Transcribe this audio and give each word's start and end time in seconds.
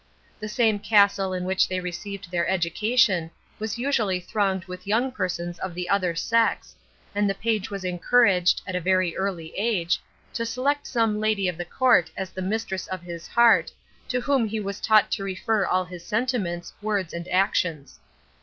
The 0.39 0.49
same 0.49 0.79
castle 0.79 1.31
in 1.31 1.43
which 1.43 1.67
they 1.67 1.79
received 1.79 2.31
their 2.31 2.47
education 2.47 3.29
was 3.59 3.77
usually 3.77 4.19
thronged 4.19 4.65
with 4.65 4.87
young 4.87 5.11
persons 5.11 5.59
of 5.59 5.75
the 5.75 5.87
other 5.89 6.15
sex, 6.15 6.73
and 7.13 7.29
the 7.29 7.35
page 7.35 7.69
was 7.69 7.83
encouraged, 7.83 8.63
at 8.65 8.75
a 8.75 8.81
very 8.81 9.15
early 9.15 9.53
age, 9.55 10.01
to 10.33 10.43
select 10.43 10.87
some 10.87 11.19
lady 11.19 11.47
of 11.47 11.55
the 11.59 11.65
court 11.65 12.09
as 12.17 12.31
the 12.31 12.41
mistress 12.41 12.87
of 12.87 13.03
his 13.03 13.27
heart, 13.27 13.71
to 14.09 14.21
whom 14.21 14.47
he 14.47 14.59
was 14.59 14.79
taught 14.81 15.11
to 15.11 15.23
refer 15.23 15.67
all 15.67 15.85
his 15.85 16.03
sentiments, 16.03 16.73
words, 16.81 17.13
and 17.13 17.27
actions. 17.27 17.99